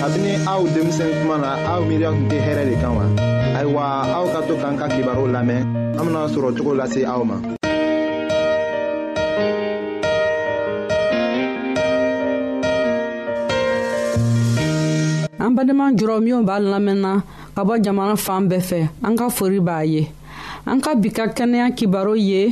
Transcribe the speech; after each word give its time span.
kabini 0.00 0.32
aw 0.48 0.64
denmisɛn 0.72 1.12
kuma 1.20 1.36
na 1.44 1.50
aw 1.76 1.80
miiriya 1.84 2.08
tun 2.08 2.24
tɛ 2.30 2.36
hɛrɛ 2.46 2.62
de 2.72 2.74
kan 2.82 2.92
wa 2.96 3.04
ayiwa 3.60 3.82
aw 4.16 4.24
ka 4.32 4.40
to 4.48 4.54
k'an 4.60 4.74
ka 4.80 4.86
kibaru 4.92 5.28
lamɛn 5.34 5.60
an 6.00 6.00
bena 6.06 6.20
sɔrɔ 6.32 6.48
cogo 6.56 6.72
lase 6.80 7.00
aw 7.04 7.20
ma 7.28 7.36
an 15.44 15.50
badenma 15.56 15.86
jɔrɔ 16.00 16.16
minw 16.24 16.40
b'a 16.48 16.56
lamɛnna 16.72 17.12
ka 17.54 17.62
bɔ 17.68 17.74
jamana 17.84 18.16
fan 18.16 18.48
bɛɛ 18.48 18.60
fɛ 18.70 18.80
an 19.04 19.12
ka 19.20 19.28
fori 19.28 19.60
b'a 19.60 19.84
ye 19.84 20.02
an 20.64 20.80
ka 20.80 20.94
bi 20.96 21.12
ka 21.12 21.28
kɛnɛya 21.28 21.74
kibaro 21.76 22.16
ye 22.16 22.48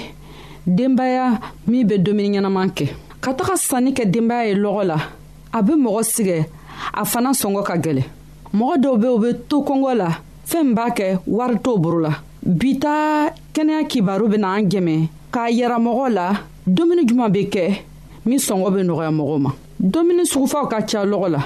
denbaya 0.69 1.41
min 1.67 1.87
be 1.89 1.97
domuni 1.97 2.37
ɲɛnaman 2.37 2.69
kɛ 2.77 2.93
ka 3.25 3.33
taga 3.33 3.57
sanni 3.57 3.95
kɛ 3.97 4.05
denbaya 4.05 4.51
ye 4.51 4.55
lɔgɔ 4.61 4.83
la 4.93 4.99
a 5.51 5.63
be 5.65 5.73
mɔgɔ 5.73 6.03
sigɛ 6.05 6.41
a 6.99 7.05
fana 7.11 7.31
sɔngɔ 7.41 7.63
ka 7.69 7.75
gwɛlɛ 7.83 8.05
mɔgɔ 8.59 8.75
dɔw 8.83 8.95
be 9.03 9.09
u 9.15 9.19
be 9.23 9.31
to 9.49 9.57
kɔngɔ 9.69 9.93
la 10.01 10.09
fɛɛn 10.51 10.69
b'a 10.77 10.87
kɛ 10.97 11.07
wari 11.27 11.59
t'o 11.65 11.79
boro 11.79 12.01
la 12.01 12.13
bi 12.43 12.79
ta 12.79 13.31
kɛnɛya 13.55 13.83
kibaru 13.91 14.29
bena 14.31 14.49
an 14.57 14.69
jɛmɛ 14.71 15.09
k'a 15.33 15.51
yira 15.57 15.79
mɔgɔ 15.79 16.09
la 16.15 16.33
domuni 16.67 17.05
juman 17.07 17.31
be 17.33 17.45
kɛ 17.49 17.81
min 18.27 18.39
sɔngɔ 18.39 18.73
be 18.75 18.81
nɔgɔya 18.85 19.11
mɔgɔw 19.19 19.39
ma 19.41 19.51
domuni 19.81 20.25
sugufaw 20.33 20.67
ka 20.71 20.81
ca 20.83 21.03
lɔgɔ 21.05 21.29
la 21.31 21.41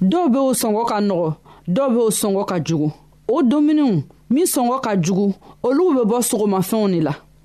dɔw 0.00 0.28
be 0.32 0.38
o 0.38 0.52
sɔngɔ 0.52 0.84
ka 0.88 0.96
nɔgɔ 1.00 1.34
dɔw 1.68 1.88
be 1.94 1.98
o 2.06 2.10
sɔngɔ 2.10 2.44
ka 2.46 2.58
jugu 2.64 2.90
o 3.28 3.42
dominiw 3.42 4.02
min 4.30 4.44
sɔngɔ 4.46 4.80
ka 4.82 4.94
jugu 5.00 5.34
olugu 5.62 5.94
be 6.04 6.08
bɔ 6.12 6.18
sogomafɛnw 6.30 6.88
de 6.92 7.00
la 7.02 7.12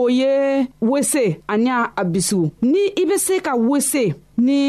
o 0.00 0.08
ye 0.08 0.66
wese 0.80 1.40
ani 1.48 1.68
a 1.70 2.04
bisiw 2.04 2.44
ni 2.72 2.84
i 2.96 3.04
bɛ 3.04 3.16
se 3.20 3.36
ka 3.44 3.52
wese 3.54 4.16
ni 4.46 4.62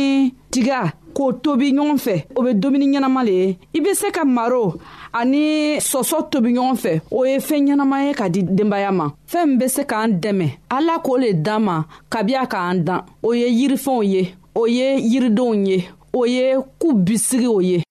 tiga 0.52 0.80
k'o 1.16 1.28
tobi 1.44 1.68
ɲɔgɔn 1.76 1.98
fɛ 2.06 2.16
o 2.38 2.44
bɛ 2.44 2.52
dumuni 2.62 2.86
ɲɛnama 2.92 3.22
le 3.28 3.32
ye 3.42 3.48
i 3.74 3.80
bɛ 3.80 3.92
se 3.96 4.12
ka 4.12 4.24
maro 4.26 4.76
ani 5.20 5.44
sɔsɔ 5.90 6.18
tobi 6.32 6.50
ɲɔgɔn 6.56 6.76
fɛ 6.84 6.92
o 7.18 7.24
ye 7.26 7.38
fɛɛn 7.48 7.64
ɲɛnama 7.70 7.98
ye 8.08 8.14
ka 8.20 8.28
di 8.30 8.42
denbaya 8.44 8.92
ma 8.92 9.08
fɛɛn 9.32 9.48
min 9.48 9.58
be 9.60 9.68
se 9.70 9.84
k'an 9.84 10.20
dɛmɛ 10.22 10.48
ala 10.70 10.96
k'o 11.06 11.18
le 11.22 11.34
dan 11.34 11.64
ma 11.64 11.84
kabi 12.10 12.34
a 12.36 12.46
k'an 12.46 12.84
dan 12.84 13.02
o 13.24 13.32
ye 13.34 13.48
yirifɛnw 13.48 14.04
ye 14.12 14.34
o 14.56 14.66
ye 14.68 15.00
yiridenw 15.12 15.54
ye 15.68 15.88
o 16.14 16.26
ye 16.26 16.56
ku 16.80 16.94
bisigiw 16.94 17.62
ye 17.64 17.84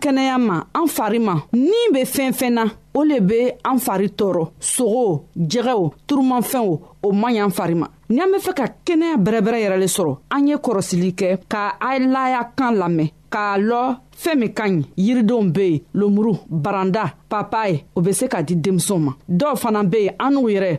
kɛnɛya 0.00 0.36
ma 0.48 0.56
an 0.78 0.86
fari 0.96 1.18
ma 1.20 1.34
nin 1.52 1.88
be 1.92 2.02
fɛn 2.14 2.32
fɛn 2.32 2.50
na 2.58 2.64
o 2.98 3.02
le 3.08 3.20
be 3.20 3.40
an 3.70 3.78
fari 3.86 4.08
tɔɔrɔ 4.18 4.44
sogo 4.72 5.24
jɛgɛw 5.36 5.80
turumafɛnw 6.08 6.68
o 7.06 7.12
man 7.12 7.34
y'an 7.36 7.50
fari 7.50 7.74
ma 7.76 7.86
ni 8.08 8.20
an 8.20 8.30
be 8.32 8.38
fɛ 8.46 8.52
ka 8.56 8.66
kɛnɛya 8.86 9.16
bɛrɛbɛrɛ 9.26 9.58
yɛrɛ 9.64 9.78
le 9.80 9.86
sɔrɔ 9.96 10.18
an 10.30 10.46
ye 10.48 10.54
kɔrɔsili 10.56 11.12
kɛ 11.14 11.30
ka 11.48 11.76
alaya 11.80 12.50
kan 12.56 12.72
lamɛn 12.74 13.08
k'a 13.30 13.58
lɔ 13.68 13.80
fɛɛn 14.22 14.38
min 14.40 14.52
ka 14.52 14.64
ɲi 14.68 14.84
yiridenw 14.96 15.50
be 15.52 15.60
yen 15.68 15.80
lomuru 15.94 16.34
baranda 16.48 17.14
papaye 17.30 17.84
o 17.96 18.00
be 18.00 18.12
se 18.12 18.26
ka 18.26 18.42
di 18.42 18.56
denmisɛnw 18.56 18.98
ma 19.00 19.12
dɔw 19.30 19.56
fana 19.56 19.84
be 19.88 20.04
yen 20.04 20.14
an 20.18 20.30
n'u 20.34 20.48
yɛrɛ 20.50 20.78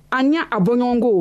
an 0.15 0.33
y'a 0.33 0.59
bɔɲɔgɔnko 0.65 1.11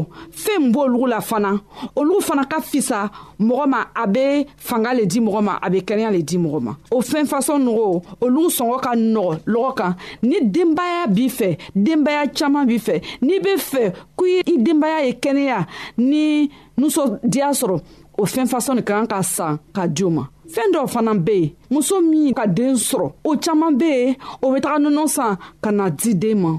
fɛɛn 0.43 0.73
b'olugu 0.73 1.07
la 1.09 1.21
fana 1.21 1.51
olugu 1.97 2.21
fana 2.23 2.45
ka 2.51 2.61
fisa 2.61 3.09
mɔgɔ 3.39 3.67
ma 3.69 3.87
a 3.95 4.07
be 4.07 4.47
fanga 4.57 4.93
le 4.93 5.07
di 5.07 5.21
mɔgɔ 5.21 5.43
ma 5.43 5.59
a 5.63 5.71
be 5.71 5.79
kɛnɛya 5.81 6.11
le 6.13 6.23
di 6.23 6.37
mɔgɔ 6.37 6.61
ma 6.63 6.73
o 6.91 7.01
fɛn 7.01 7.27
fasɔn 7.27 7.63
nɔgɔ 7.65 8.03
olugu 8.21 8.51
sɔngɔ 8.59 8.81
ka 8.83 8.91
nɔgɔ 8.95 9.33
lɔgɔ 9.47 9.75
kan 9.77 9.95
ni 10.23 10.37
denbaya 10.43 11.07
b'i 11.15 11.29
fɛ 11.39 11.59
denbaya 11.75 12.27
caaman 12.35 12.67
b'i 12.67 12.79
fɛ 12.87 13.01
n'i 13.23 13.39
be 13.39 13.55
fɛ 13.57 13.93
k' 14.19 14.43
i 14.51 14.57
denbaya 14.65 15.07
ye 15.07 15.13
kɛnɛya 15.13 15.67
ni 15.99 16.51
nusɔdiya 16.79 17.49
sɔrɔ 17.61 17.81
o 18.19 18.25
fɛn 18.27 18.47
fasɔn 18.51 18.75
nin 18.77 18.85
ka 18.85 18.95
kan 18.99 19.07
ka 19.07 19.21
san 19.23 19.59
ka 19.73 19.87
di 19.87 20.03
o 20.05 20.11
ma 20.11 20.25
fɛɛn 20.49 20.75
dɔw 20.75 20.87
fana 20.89 21.15
be 21.25 21.33
yen 21.39 21.51
muso 21.71 22.01
min 22.01 22.35
ka 22.35 22.47
deen 22.47 22.75
sɔrɔ 22.75 23.13
o 23.25 23.37
caaman 23.37 23.77
be 23.79 23.85
yen 23.87 24.15
o 24.43 24.53
be 24.55 24.61
taga 24.61 24.79
nɔnɔ 24.79 25.07
san 25.09 25.37
ka 25.63 25.71
na 25.71 25.89
di 25.91 26.13
den 26.15 26.41
ma 26.43 26.59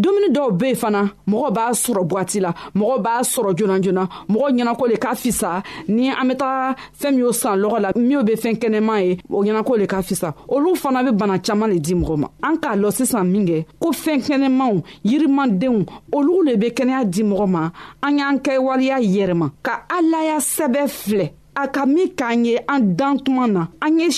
dumuni 0.00 0.28
dɔw 0.36 0.48
be 0.58 0.64
yen 0.70 0.76
fana 0.80 1.02
mɔgɔ 1.30 1.48
b'a 1.56 1.64
sɔrɔ 1.82 2.02
bwati 2.08 2.40
la 2.40 2.50
mɔgɔ 2.76 2.96
b'a 3.04 3.14
sɔrɔ 3.32 3.50
joona 3.58 3.76
joona 3.84 4.04
mɔgɔ 4.30 4.48
ɲɛnako 4.52 4.84
le 4.90 4.96
ka 4.96 5.10
fisa 5.14 5.62
ni 5.88 6.08
an 6.10 6.28
be 6.28 6.34
taga 6.36 6.76
fɛɛn 7.00 7.14
min'o 7.16 7.32
san 7.32 7.58
lɔgɔ 7.60 7.80
la 7.80 7.90
minw 7.96 8.22
be 8.22 8.32
fɛɛn 8.34 8.58
kɛnɛman 8.58 9.00
ye 9.06 9.16
o 9.30 9.42
ɲɛnako 9.44 9.78
le 9.78 9.86
ka 9.86 10.00
fisa 10.02 10.34
olu 10.48 10.74
fana 10.76 11.02
be 11.04 11.12
bana 11.12 11.38
caaman 11.38 11.70
le 11.70 11.78
di 11.78 11.94
mɔgɔ 11.94 12.16
ma 12.18 12.28
an 12.42 12.56
k'a 12.58 12.76
lɔn 12.76 12.90
sisan 12.92 13.24
minkɛ 13.32 13.66
ko 13.80 13.90
fɛɛn 13.92 14.20
kɛnɛmanw 14.26 14.82
yirimadenw 15.04 15.84
olugu 16.12 16.42
le 16.46 16.56
be 16.56 16.70
kɛnɛya 16.70 17.04
di 17.10 17.22
mɔgɔ 17.22 17.46
ma 17.48 17.70
an 18.02 18.18
y'an 18.18 18.38
kɛwaleya 18.38 19.00
yɛrɛma 19.00 19.50
ka 19.62 19.84
alayasɛbɛ 19.88 20.88
filɛ 20.88 21.30
a 21.56 21.68
ka 21.68 21.86
min 21.86 22.08
k'an 22.14 22.44
ye 22.44 22.58
an 22.68 22.94
dan 22.96 23.18
tuma 23.18 23.46
na 23.46 23.66
an 23.80 23.98
ye 23.98 24.08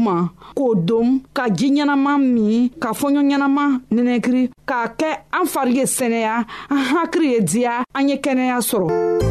ma 0.00 0.28
k'o 0.54 0.74
dom 0.84 1.22
ka 1.34 1.48
ji 1.48 1.70
ɲɛnama 1.70 2.12
min 2.34 2.68
ka 2.82 2.88
fɔɲɔ 2.98 3.20
ɲɛnama 3.30 3.64
nɛnɛkiri 3.94 4.42
k'a 4.68 4.82
kɛ 4.98 5.10
an 5.38 5.46
fari 5.52 5.74
ye 5.78 5.84
sɛnɛya 5.84 6.44
an 6.70 6.76
hakiri 6.90 7.28
ye 7.32 7.40
diya 7.40 7.82
an 7.94 8.08
ye 8.08 8.16
kɛnɛya 8.16 8.56
sɔrɔ 8.70 9.29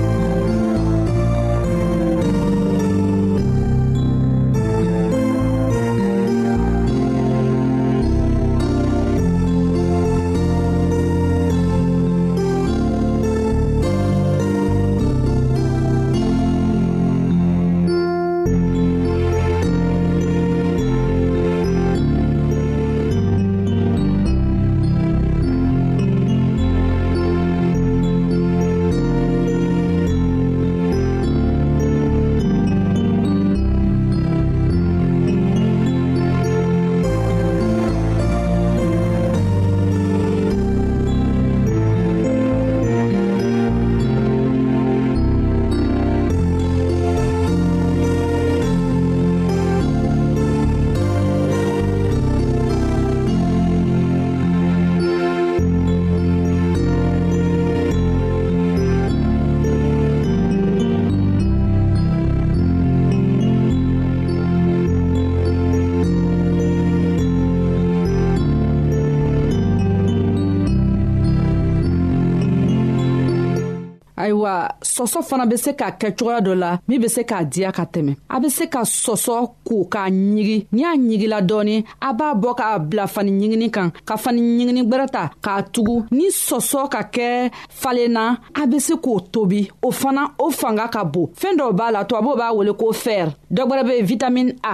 ayiwa 74.40 74.70
sɔsɔ 74.96 75.20
fana 75.30 75.44
bɛ 75.50 75.56
se 75.64 75.72
ka 75.80 75.88
kɛ 76.00 76.08
cogoya 76.18 76.40
dɔ 76.46 76.54
la 76.56 76.72
min 76.88 77.00
bɛ 77.02 77.08
se 77.16 77.22
k'a 77.24 77.44
diya 77.44 77.72
ka 77.78 77.84
tɛmɛ 77.94 78.14
a 78.34 78.38
bɛ 78.42 78.50
se 78.50 78.66
ka 78.74 78.82
sɔsɔ 78.84 79.36
ko 79.68 79.76
k'a 79.94 80.06
ɲigi 80.36 80.58
n'i 80.74 80.82
y'a 80.82 80.92
ɲigila 80.98 81.38
dɔɔni 81.50 81.76
a 82.08 82.14
b'a 82.14 82.34
bɔ 82.42 82.56
k'a 82.58 82.80
bila 82.90 83.08
fani 83.08 83.32
ɲigini 83.32 83.72
kan 83.72 83.92
ka 84.08 84.16
fani 84.18 84.42
ɲigini 84.42 84.84
gbɛrɛ 84.88 85.08
ta 85.12 85.30
k'a 85.44 85.64
tugu 85.74 86.06
ni 86.12 86.30
sɔsɔ 86.32 86.90
ka 86.90 87.02
kɛ 87.12 87.52
falen 87.70 88.12
na 88.14 88.38
a 88.56 88.64
bɛ 88.68 88.80
se 88.80 88.94
k'o 88.96 89.20
tobi 89.32 89.70
o 89.84 89.92
fana 89.92 90.32
o 90.40 90.52
fanga 90.52 90.88
ka 90.88 91.04
bon 91.04 91.28
fɛɛn 91.36 91.58
dɔw 91.58 91.72
b'a 91.74 91.92
la 91.92 92.04
tubabuw 92.06 92.36
b'a 92.38 92.54
wele 92.56 92.74
ko 92.74 92.92
fɛr 92.92 93.28
dɔ 93.52 93.64
gwɛrɛ 93.68 93.84
be 93.88 94.06
vitamine 94.16 94.54
a 94.64 94.74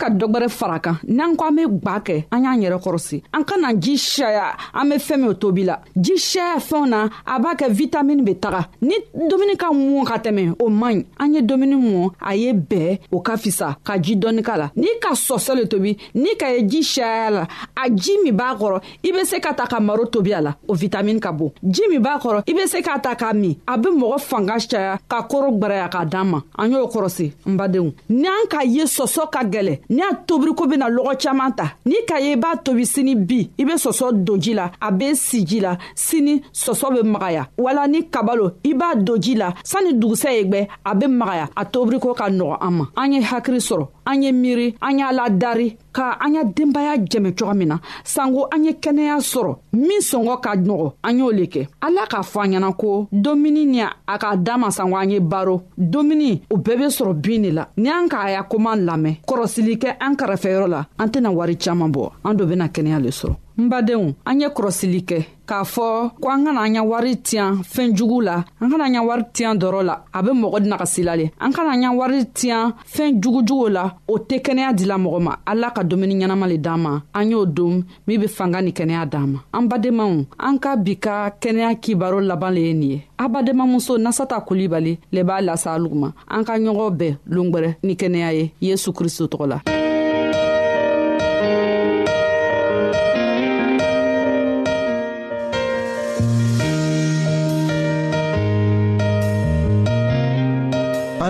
ka 0.00 0.08
dɔ 0.18 0.26
gwɛrɛ 0.32 0.48
fara 0.58 0.78
kan 0.84 0.96
n'an 1.16 1.36
ko 1.38 1.42
an 1.46 1.54
be 1.56 1.62
gwa 1.82 1.94
kɛ 2.06 2.14
an 2.32 2.42
y'an 2.44 2.62
yɛrɛ 2.64 2.78
kɔrɔsi 2.82 3.16
kana 3.50 3.74
ji 3.82 3.94
sɛya 3.98 4.46
an 4.78 4.88
be 4.88 4.96
fɛɛn 5.06 5.18
minw 5.22 5.34
tobi 5.42 5.62
la 5.64 5.76
ji 5.96 6.14
sɛya 6.30 6.56
fɛnw 6.68 6.86
na 6.88 7.08
a 7.26 7.38
b'a 7.42 7.54
kɛ 7.58 7.66
vitamini 7.80 8.22
be 8.24 8.32
taga 8.38 8.62
ni 8.80 8.94
dumuni 9.12 9.54
ka 9.58 9.72
mɔn 9.74 10.04
ka 10.10 10.18
tɛmɛ 10.24 10.42
o 10.62 10.68
man 10.70 10.92
ɲi 11.02 11.06
an 11.18 11.34
ye 11.34 11.42
dumuni 11.42 11.74
mɔn 11.74 12.10
a 12.28 12.36
ye 12.36 12.52
bɛɛ 12.52 12.98
o 13.12 13.20
ka 13.20 13.32
fisa 13.36 13.76
ka 13.82 13.98
ji 13.98 14.14
dɔɔni 14.14 14.42
ka 14.44 14.54
la 14.56 14.70
n'i 14.76 15.00
ka 15.00 15.10
sɔsɔ 15.14 15.52
le 15.56 15.64
tobi 15.66 15.96
n'i 16.14 16.36
ka 16.38 16.46
ye 16.54 16.60
ji 16.62 16.78
sɛya 16.92 17.30
la 17.32 17.42
a 17.76 17.84
ji 17.90 18.12
min 18.22 18.32
b'a 18.36 18.54
kɔrɔ 18.54 18.76
i 19.08 19.10
be 19.12 19.24
se 19.24 19.40
ka 19.40 19.52
ta 19.52 19.66
ka 19.66 19.80
maro 19.80 20.04
tobi 20.06 20.30
a 20.32 20.40
la 20.40 20.54
o 20.68 20.74
vitamini 20.74 21.20
ka 21.20 21.32
bon 21.32 21.50
ji 21.68 21.82
min 21.90 21.98
b'a 22.00 22.18
kɔrɔ 22.22 22.44
i 22.46 22.52
be 22.54 22.66
se 22.68 22.80
k'a 22.82 23.00
ta 23.02 23.16
k'a 23.16 23.32
min 23.34 23.56
a 23.66 23.76
be 23.76 23.88
mɔgɔ 23.90 24.18
fanga 24.20 24.56
caya 24.60 24.96
ka 25.08 25.22
koro 25.22 25.50
gwɛrɛya 25.50 25.88
k'a 25.90 26.04
d'an 26.08 26.24
ma 26.28 26.40
an 26.56 26.70
y'o 26.70 26.86
kɔrɔsi 26.86 27.32
n 27.46 27.56
badenw 27.58 27.90
n'an 28.10 28.46
ka 28.48 28.62
ye 28.62 28.84
sɔsɔ 28.84 29.28
ka 29.32 29.42
gwɛlɛ 29.42 29.80
ni 29.90 30.02
a 30.02 30.14
tobiriko 30.14 30.66
bena 30.70 30.86
lɔgɔ 30.88 31.12
caaman 31.18 31.52
ta 31.56 31.74
n'i 31.84 32.04
ka 32.06 32.16
ye 32.20 32.32
i 32.34 32.36
b'a 32.36 32.54
tobi 32.62 32.86
sini 32.86 33.16
bi 33.16 33.39
ji 33.40 33.50
i 33.58 33.64
be 33.64 33.72
sɔsɔ 33.76 34.12
don 34.24 34.38
ji 34.40 34.54
la 34.54 34.70
a 34.80 34.90
be 34.92 35.14
si 35.14 35.44
ji 35.46 35.60
la 35.60 35.76
sini 35.94 36.42
sɔsɔ 36.52 36.88
be 37.02 37.06
magaya 37.08 37.48
wala 37.56 37.86
ni 37.86 38.02
kaba 38.10 38.32
lo 38.36 38.52
i 38.64 38.74
b'a 38.74 38.94
don 39.02 39.20
ji 39.20 39.34
la 39.34 39.52
sanni 39.64 39.94
dugusɛ 39.94 40.30
ye 40.32 40.44
gwɛ 40.44 40.68
a 40.84 40.94
be 40.94 41.06
magaya 41.06 41.48
a 41.56 41.64
tobiriko 41.64 42.14
ka 42.16 42.26
nɔgɔ 42.30 42.56
an 42.60 42.70
ma 42.76 42.86
an 42.96 43.12
ye 43.12 43.20
hakiri 43.22 43.58
sɔrɔ 43.60 43.86
an 44.06 44.22
ye 44.22 44.32
miiri 44.32 44.74
an 44.82 44.98
y'a 44.98 45.12
ladari 45.12 45.76
ka 45.92 46.16
an 46.20 46.34
y'a 46.34 46.44
denbaya 46.44 46.96
jɛmɛ 47.08 47.34
cogo 47.38 47.54
min 47.54 47.66
na 47.68 47.78
sanko 48.04 48.48
an 48.52 48.64
ye 48.64 48.72
kɛnɛya 48.72 49.16
sɔrɔ 49.32 49.56
min 49.72 50.00
sɔngɔ 50.00 50.40
ka 50.42 50.52
nɔgɔ 50.56 50.92
an 51.04 51.18
y'o 51.18 51.30
le 51.30 51.44
kɛ 51.46 51.68
ala 51.80 52.06
k'a 52.08 52.22
fɔ 52.32 52.40
an 52.44 52.50
ɲɛna 52.52 52.76
ko 52.76 53.06
domuni 53.12 53.66
ni 53.66 53.80
a 53.82 54.18
ka 54.18 54.34
dan 54.36 54.60
ma 54.60 54.68
sanko 54.70 54.96
an 54.96 55.10
ye 55.10 55.18
baro 55.20 55.62
domuni 55.78 56.42
o 56.50 56.56
bɛɛ 56.56 56.78
be 56.78 56.84
sɔrɔ 56.86 57.14
bin 57.22 57.42
de 57.42 57.50
la 57.52 57.66
ni 57.76 57.88
an 57.88 58.08
k'a 58.08 58.30
ya 58.32 58.42
koman 58.42 58.84
lamɛn 58.84 59.16
kɔrɔsili 59.26 59.78
kɛ 59.78 59.96
an 60.00 60.14
kɛrɛfɛyɔrɔ 60.16 60.68
la 60.68 60.86
an 60.98 61.06
tɛna 61.08 61.30
wari 61.32 61.56
caaman 61.56 61.90
bɔ 61.92 62.10
an 62.24 62.34
do 62.36 62.46
bena 62.46 62.68
kɛnɛya 62.68 63.00
le 63.02 63.08
sɔrɔ 63.10 63.29
sɔrɔ 63.30 63.36
n 63.60 63.68
badenw 63.68 64.14
an 64.24 64.40
ye 64.40 64.48
kɔrɔsili 64.48 65.04
kɛ 65.04 65.18
k'a 65.46 65.64
fɔ 65.64 66.16
ko 66.18 66.28
an 66.30 66.44
kana 66.46 66.62
an 66.62 66.72
ɲa 66.74 66.82
wari 66.82 67.16
tiɲan 67.16 67.60
fɛɛn 67.62 67.92
jugu 67.94 68.22
la 68.22 68.44
an 68.58 68.70
kana 68.70 68.84
an 68.84 68.92
ɲa 68.94 69.04
wari 69.06 69.22
tiɲan 69.34 69.58
dɔrɔ 69.58 69.84
la 69.84 70.00
a 70.14 70.22
be 70.22 70.30
mɔgɔ 70.30 70.58
nagasi 70.64 71.02
la 71.04 71.14
le 71.16 71.30
an 71.38 71.52
kana 71.52 71.70
an 71.76 71.82
ɲa 71.84 71.94
wari 71.94 72.24
tiɲan 72.32 72.72
fɛɛn 72.88 73.20
jugujugu 73.22 73.68
la 73.72 73.92
o 74.08 74.16
tɛ 74.16 74.40
kɛnɛya 74.40 74.72
dila 74.74 74.96
mɔgɔ 74.96 75.20
ma 75.20 75.32
ala 75.46 75.70
ka 75.72 75.82
dumuni 75.84 76.14
ɲɛnama 76.14 76.48
le 76.48 76.56
d'an 76.56 76.78
ma 76.80 77.00
an 77.14 77.24
y'o 77.30 77.44
dom 77.44 77.82
min 78.06 78.18
be 78.20 78.26
fanga 78.28 78.62
ni 78.62 78.70
kɛnɛya 78.72 79.04
d'an 79.10 79.26
ma 79.32 79.38
an 79.52 79.68
badenmaw 79.68 80.24
an 80.38 80.56
ka 80.58 80.76
bi 80.76 80.94
ka 80.96 81.28
kɛnɛya 81.40 81.76
kibaro 81.80 82.20
laban 82.26 82.52
le 82.54 82.60
ye 82.62 82.72
nin 82.72 82.90
ye 82.96 83.02
a 83.18 83.28
badenmamuso 83.28 83.98
nasata 83.98 84.40
kulibali 84.46 84.96
le 85.12 85.22
b'a 85.22 85.42
lasa 85.42 85.76
luguma 85.76 86.14
an 86.30 86.44
ka 86.44 86.54
ɲɔgɔn 86.56 86.96
bɛɛ 86.96 87.16
longwɛrɛ 87.28 87.76
ni 87.84 87.94
kɛnɛya 87.94 88.32
ye 88.40 88.52
yesu 88.62 88.92
kristo 88.92 89.26
tɔgɔ 89.28 89.46
la 89.48 89.60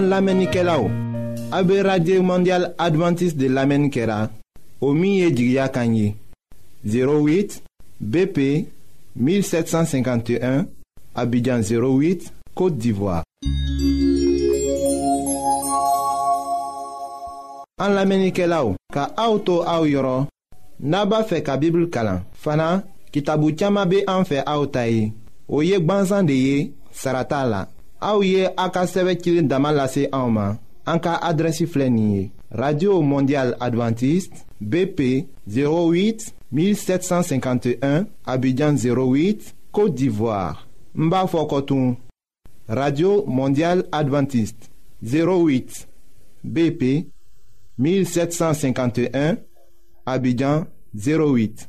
An 0.01 0.09
lamenike 0.09 0.63
la 0.65 0.79
ou, 0.81 0.89
abe 1.53 1.75
Radye 1.85 2.21
Mondial 2.25 2.71
Adventist 2.81 3.37
de 3.37 3.49
lamen 3.53 3.91
kera, 3.93 4.31
omiye 4.81 5.29
djigya 5.31 5.67
kanyi, 5.69 6.15
08 6.89 7.59
BP 8.01 8.39
1751, 9.15 10.65
abidjan 11.15 11.61
08, 11.61 12.31
Kote 12.57 12.79
d'Ivoire. 12.81 13.25
An 17.77 17.93
lamenike 17.93 18.47
la 18.49 18.63
ou, 18.65 18.79
ka 18.95 19.11
auto 19.21 19.59
a 19.69 19.75
ou 19.83 19.91
yoron, 19.91 20.25
naba 20.81 21.27
fe 21.29 21.43
ka 21.45 21.59
bibl 21.61 21.91
kalan, 21.93 22.25
fana 22.41 22.87
ki 23.13 23.21
tabu 23.29 23.53
tiyama 23.53 23.85
be 23.85 24.01
an 24.09 24.25
fe 24.25 24.41
a 24.47 24.57
ou 24.63 24.73
tayi, 24.73 25.11
ou 25.47 25.61
yek 25.67 25.85
banzan 25.85 26.25
de 26.25 26.39
ye, 26.41 26.57
sarata 26.91 27.43
la. 27.47 27.61
aw 28.01 28.21
ye 28.25 28.49
a 28.57 28.71
ka 28.71 28.85
sɛbɛ 28.85 29.15
radio 32.53 33.01
mondial 33.03 33.55
adventiste 33.61 34.35
bp 34.61 35.29
08 35.47 36.33
1751 36.53 38.07
abidjan 38.27 38.75
08 38.75 39.55
côte 39.71 39.95
d'ivoire 39.95 40.67
n 40.99 41.09
radio 42.67 43.25
mondial 43.29 43.85
adventiste 43.93 44.69
08 45.05 45.87
bp 46.43 47.07
1751 47.79 49.37
abidjan 50.07 50.65
08 50.97 51.69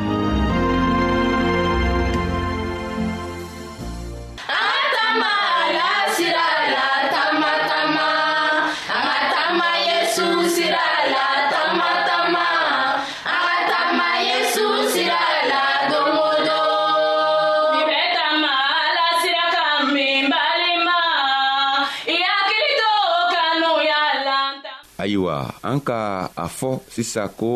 ayiwa 25.01 25.50
an 25.63 25.79
ka 25.85 26.29
a 26.35 26.47
fɔ 26.49 26.71
sisan 26.91 27.29
ko 27.37 27.49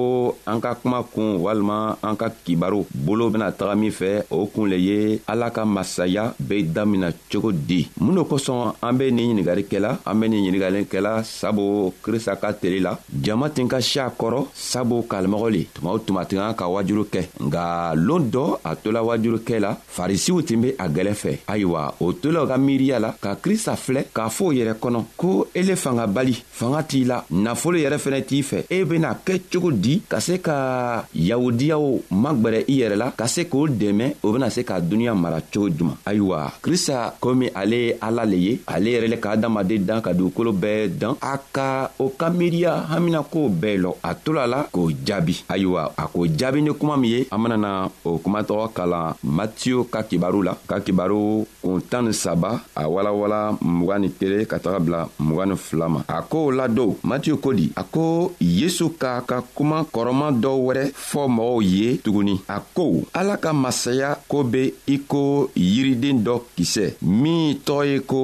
an 0.47 0.61
ka 0.63 0.75
kuma 0.81 1.01
kun 1.13 1.37
walima 1.45 1.97
an 2.03 2.15
ka 2.15 2.29
kibaru 2.45 2.85
bolo 2.93 3.29
bena 3.29 3.51
taga 3.51 3.75
min 3.75 3.91
fɛ 3.91 4.25
o 4.31 4.45
kun 4.53 4.69
le 4.71 4.75
ye 4.79 5.21
ala 5.27 5.49
ka 5.51 5.65
masaya 5.65 6.33
be 6.39 6.63
damina 6.63 7.09
cogo 7.31 7.51
di 7.51 7.87
mun 7.99 8.15
lo 8.15 8.23
kosɔn 8.25 8.75
an 8.81 8.93
be 8.97 9.11
nin 9.11 9.33
ɲiningari 9.35 9.65
kɛla 9.71 9.97
an 10.05 10.19
be 10.19 10.27
nin 10.29 10.45
ɲiningalen 10.45 10.85
kɛla 10.85 11.23
sabu 11.23 11.91
krista 12.03 12.35
ka 12.39 12.51
tele 12.53 12.79
la 12.79 12.97
jama 13.23 13.49
tin 13.49 13.67
ka 13.67 13.79
si 13.81 13.99
a 13.99 14.07
kɔrɔ 14.09 14.45
sabu 14.53 15.03
kalimɔgɔ 15.09 15.49
le 15.51 15.65
tuma 15.73 15.91
o 15.93 15.99
tuma 15.99 16.25
tin 16.25 16.37
kan 16.39 16.53
ka 16.53 16.65
wajulu 16.67 17.05
kɛ 17.13 17.21
nga 17.45 17.93
loon 17.95 18.29
dɔ 18.33 18.59
a 18.63 18.75
tola 18.75 19.01
wajulukɛ 19.03 19.59
la 19.59 19.73
farisiw 19.97 20.41
tin 20.45 20.61
be 20.61 20.69
a 20.77 20.87
gwɛlɛ 20.87 21.13
fɛ 21.13 21.31
ayiwa 21.47 21.93
o 21.99 22.11
tola 22.13 22.45
ka 22.47 22.57
miiriya 22.57 22.99
la 22.99 23.11
ka 23.19 23.35
krista 23.35 23.75
filɛ 23.75 24.05
k'a 24.13 24.29
fɔ 24.29 24.43
o 24.47 24.51
yɛrɛ 24.53 24.73
kɔnɔ 24.81 25.03
ko 25.17 25.47
ele 25.55 25.75
fanga 25.75 26.05
bali 26.07 26.33
fanga 26.33 26.83
t'i 26.83 27.03
la 27.03 27.23
nafolo 27.31 27.77
yɛrɛ 27.81 27.93
fɛnɛ 28.05 28.19
t'i 28.29 28.43
fɛ 28.49 28.57
e 28.69 28.77
bena 28.85 29.09
kɛ 29.25 29.33
cogo 29.51 29.71
di 29.71 30.01
ka 30.07 30.19
se 30.19 30.37
ka 30.47 31.03
yahudiyaw 31.29 31.85
magwɛrɛ 32.11 32.59
i 32.69 32.77
yɛrɛ 32.81 32.95
la 32.97 33.11
ka 33.17 33.25
se 33.27 33.45
k'o 33.51 33.65
dɛmɛ 33.67 34.05
o 34.23 34.31
bena 34.33 34.49
se 34.49 34.61
ka 34.63 34.79
duniɲa 34.79 35.15
mara 35.15 35.39
cogo 35.41 35.69
juman 35.69 35.97
ayiwa 36.05 36.39
krista 36.61 37.15
komi 37.19 37.49
ale 37.55 37.77
ye 37.85 37.97
ala 38.01 38.25
le 38.25 38.35
ye 38.45 38.59
ale 38.67 38.89
yɛrɛ 38.95 39.07
le 39.09 39.17
ka 39.17 39.31
adamaden 39.31 39.85
dan 39.87 40.01
ka 40.01 40.13
dugukolo 40.13 40.51
bɛɛ 40.53 40.89
dan 40.99 41.15
a 41.21 41.33
ka 41.55 41.89
o 41.99 42.09
ka 42.09 42.29
miiriya 42.29 42.85
haminakow 42.91 43.49
bɛɛ 43.61 43.77
lɔ 43.83 43.91
a 44.03 44.13
tola 44.13 44.45
la 44.47 44.63
k'o 44.71 44.91
jaabi 45.05 45.41
ayiwa 45.49 45.91
a 45.97 46.05
k'o 46.13 46.27
jaabi 46.37 46.61
ni 46.61 46.71
kuma 46.79 46.97
min 46.97 47.09
ye 47.11 47.27
an 47.31 47.39
benana 47.41 47.89
o 48.05 48.17
kumatɔgɔ 48.23 48.69
kalan 48.75 49.13
matiyo 49.25 49.83
ka 49.89 50.03
kibaru 50.03 50.43
la 50.45 50.53
ka 50.67 50.79
kibaru 50.79 51.45
kun 51.61 51.81
tan 51.89 52.05
ni 52.05 52.13
saba 52.13 52.61
a 52.75 52.83
walawala 52.87 53.57
mugan 53.61 53.99
ni 54.01 54.09
kelen 54.11 54.45
ka 54.45 54.57
taga 54.59 54.79
bila 54.79 55.09
mugan 55.19 55.49
ni 55.49 55.55
fila 55.55 55.89
ma 55.89 55.99
a 56.07 56.21
kow 56.21 56.51
la 56.51 56.67
dɔw 56.67 56.91
matiyo 57.03 57.37
ko 57.41 57.51
di 57.53 57.71
a 57.75 57.83
ko 57.91 58.33
yesu 58.41 58.89
k'a 59.01 59.21
ka 59.27 59.41
kuma 59.55 59.83
kɔrɔman 59.93 60.33
dɔ 60.43 60.51
wɛrɛ 60.65 60.83
fɔ 61.07 61.21
mɔgɔw 61.35 61.59
ye 61.63 61.97
tuguni 62.03 62.35
a 62.47 62.57
ko 62.75 62.85
ala 63.13 63.37
ka 63.37 63.53
masaya 63.53 64.17
ko 64.29 64.43
be 64.43 64.73
i 64.87 64.95
ko 65.07 65.49
yiriden 65.55 66.23
dɔ 66.25 66.35
kisɛ 66.57 66.85
min 67.01 67.57
tɔgɔ 67.65 67.83
ye 67.89 67.97
ko 68.01 68.21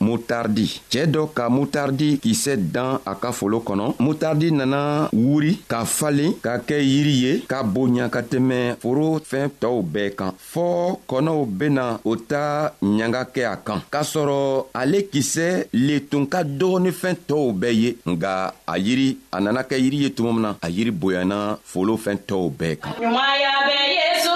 mutardi 0.00 0.68
cɛɛ 0.90 1.06
dɔ 1.14 1.22
ka 1.34 1.48
mutardi 1.48 2.18
kisɛ 2.22 2.56
dan 2.72 2.98
a 3.06 3.14
ka 3.14 3.32
folo 3.32 3.60
kɔnɔ 3.60 3.94
mutardi 3.98 4.50
nana 4.52 5.08
wuri 5.12 5.54
ka 5.68 5.84
falen 5.84 6.32
ka 6.42 6.58
kɛ 6.58 6.78
yiri 6.82 7.14
ye 7.24 7.32
ka 7.48 7.62
bonya 7.62 8.08
ka 8.08 8.20
tɛmɛ 8.22 8.76
foro 8.80 9.18
fɛn 9.20 9.50
tɔɔw 9.60 9.82
bɛɛ 9.92 10.10
kan 10.16 10.32
fɔɔ 10.52 10.96
kɔnɔw 11.08 11.46
bena 11.48 12.00
o 12.04 12.16
ta 12.16 12.72
ɲanga 12.82 13.24
kɛ 13.34 13.42
a 13.52 13.56
kan 13.56 13.82
k'a 13.90 14.02
sɔrɔ 14.02 14.66
ale 14.74 15.00
kisɛ 15.12 15.64
le 15.72 16.00
tun 16.10 16.26
ka 16.26 16.42
dɔgɔnifɛn 16.44 17.16
tɔɔw 17.28 17.52
bɛɛ 17.60 17.74
ye 17.74 17.96
nga 18.06 18.52
a 18.66 18.78
yiri 18.78 19.01
yiri 19.02 19.18
a 19.30 19.38
nana 19.40 19.62
kɛ 19.68 19.76
yiri 19.84 19.96
ye 20.04 20.08
tuma 20.16 20.32
min 20.32 20.42
na 20.42 20.50
a 20.60 20.68
yiri 20.74 20.90
bonyana 21.00 21.40
folo 21.70 21.94
fɛn 22.04 22.16
tɔw 22.28 22.44
bɛɛ 22.58 22.74
kan 22.82 22.92
ɲumanya 23.00 23.52
bɛ 23.66 23.76
yezu 23.96 24.31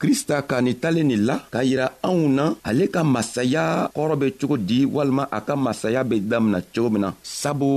krista 0.00 0.40
ka 0.48 0.60
nin 0.64 0.78
talen 0.82 1.12
nin 1.12 1.22
la 1.28 1.36
k'a 1.52 1.60
yira 1.68 1.86
anw 2.08 2.22
na 2.36 2.44
ale 2.68 2.86
ka 2.94 3.04
masaya 3.04 3.90
kɔrɔ 3.94 4.14
be 4.20 4.26
cogo 4.40 4.56
di 4.56 4.78
walima 4.88 5.24
a 5.36 5.38
ka 5.44 5.54
masaya 5.66 6.00
be 6.08 6.16
damina 6.30 6.60
cogo 6.74 6.88
min 6.94 7.02
na 7.04 7.10
sabu 7.40 7.68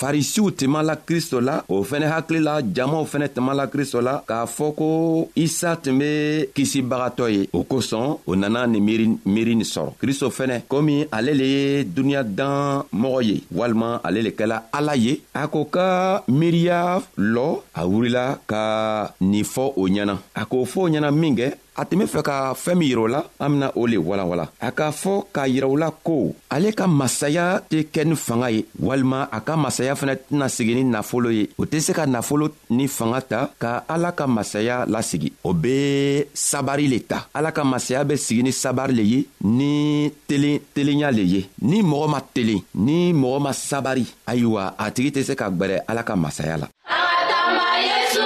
farisiw 0.00 0.52
tuma 0.58 0.82
la 0.88 0.94
kristo 1.08 1.36
la 1.48 1.64
o 1.72 1.80
fɛnɛ 1.90 2.06
hakili 2.12 2.40
la 2.48 2.54
jamaw 2.74 3.04
fɛnɛ 3.12 3.26
tuma 3.34 3.52
la 3.60 3.64
kristo 3.72 3.98
la 4.08 4.14
k'a 4.28 4.44
fɔ 4.56 4.66
ko 4.78 4.88
isa 5.44 5.70
tun 5.82 5.96
be 6.00 6.10
kisibagatɔ 6.56 7.24
ye 7.34 7.42
o 7.58 7.64
kosɔn 7.70 8.06
o 8.30 8.32
nana 8.36 8.60
nin 8.72 8.82
miiri 8.86 9.06
miiri 9.34 9.54
nin 9.56 9.64
sɔrɔ 9.72 9.90
kristo 10.00 10.26
fɛnɛ 10.38 10.56
komi 10.72 10.96
ale 11.16 11.32
le 11.40 11.44
ye 11.56 11.64
duniɲa 11.84 12.22
dan 12.38 12.84
mɔgɔ 13.00 13.20
ye 13.28 13.36
walima 13.58 13.88
ale 14.06 14.20
le 14.26 14.30
kɛla 14.38 14.62
ala 14.76 14.92
ye 14.94 15.22
a 15.32 15.48
ko 15.48 15.64
ka 15.64 15.86
miiriya 16.28 17.00
lɔ 17.16 17.46
a 17.80 17.82
wurila 17.88 18.24
ka 18.50 18.62
nin 19.20 19.44
fɔ 19.54 19.64
o 19.80 19.82
ɲɛna 19.88 20.14
a 20.40 20.42
k'o 20.44 20.64
fɔ 20.68 20.78
o 20.86 20.92
ɲɛna 20.92 21.10
minkɛ 21.16 21.44
a 21.76 21.84
tun 21.84 21.98
be 22.00 22.04
fɛ 22.06 22.20
ka 22.22 22.54
fɛɛn 22.54 22.76
min 22.78 22.88
yirɛ 22.88 23.08
la 23.08 23.20
an 23.38 23.48
bena 23.52 23.66
o 23.76 23.86
le 23.86 23.96
walawala 23.98 24.46
a 24.60 24.70
k'a 24.72 24.90
fɔ 24.92 25.12
k'a 25.34 25.46
yira 25.48 25.68
u 25.68 25.76
la 25.76 25.90
ko 25.90 26.34
ale 26.50 26.72
ka 26.72 26.86
masaya 26.86 27.60
tɛ 27.70 27.84
kɛ 27.92 28.02
ni 28.06 28.16
fanga 28.16 28.50
ye 28.50 28.64
walima 28.82 29.28
a 29.30 29.38
ka 29.40 29.56
masaya 29.56 29.94
fɛnɛ 29.94 30.14
tɛna 30.30 30.48
sigi 30.48 30.74
ni 30.74 30.84
nafolo 30.84 31.30
ye 31.30 31.48
o 31.58 31.64
tɛ 31.64 31.80
se 31.80 31.92
ka 31.92 32.06
nafolo 32.06 32.48
ni 32.70 32.88
fanga 32.88 33.20
ta 33.20 33.50
ka 33.58 33.84
ala 33.88 34.12
ka 34.12 34.26
masaya 34.26 34.84
lasigi 34.88 35.32
o 35.44 35.52
be 35.52 36.24
sabari 36.34 36.88
le 36.88 36.98
ta 37.00 37.26
ala 37.34 37.52
ka 37.52 37.62
masaya 37.64 38.04
be 38.04 38.16
sigi 38.16 38.42
ni 38.42 38.50
sabari 38.52 38.94
le 38.96 39.02
ye 39.02 39.26
ni 39.44 40.10
telen 40.28 40.58
telenya 40.74 41.10
le 41.12 41.22
ye 41.22 41.40
ni 41.62 41.82
mɔgɔ 41.82 42.08
ma 42.10 42.20
telen 42.34 42.60
ni 42.74 43.12
mɔgɔ 43.12 43.38
ma 43.40 43.50
sabari 43.52 44.04
ayiwa 44.26 44.74
a 44.78 44.90
tigi 44.90 45.10
tɛ 45.10 45.22
se 45.24 45.34
ka 45.34 45.50
gwɛrɛ 45.50 45.82
ala 45.88 46.02
ka 46.02 46.16
masaya 46.16 46.56
la 46.56 46.68
Adama, 46.86 47.68
Yesu. 47.88 48.25